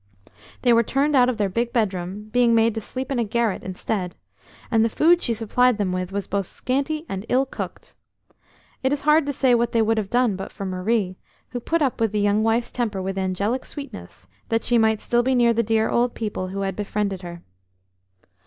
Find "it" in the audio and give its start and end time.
8.81-8.91